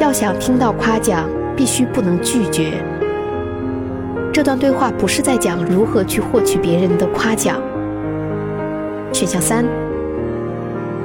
[0.00, 2.82] 要想听到夸奖，必须不能拒绝。
[4.32, 7.60] 这段对话不是在讲如何去获取别人的夸奖。
[9.12, 9.66] 选项三，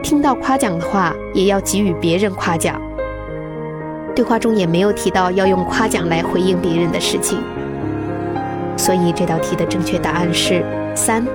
[0.03, 2.81] 听到夸奖的话，也要给予别人夸奖。
[4.20, 7.38] 对话中也没有提到要用夸奖来回应别人的事情，
[8.76, 10.62] 所以这道题的正确答案是
[10.94, 11.26] 三。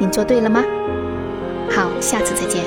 [0.00, 0.64] 您做对了吗？
[1.70, 2.64] 好，下次再见。